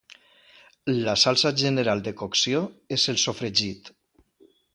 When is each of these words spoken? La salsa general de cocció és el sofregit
La 1.07 1.13
salsa 1.23 1.51
general 1.63 2.01
de 2.07 2.15
cocció 2.23 2.63
és 2.99 3.07
el 3.15 3.21
sofregit 3.27 3.95